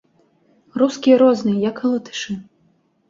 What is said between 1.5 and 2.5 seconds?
як і латышы.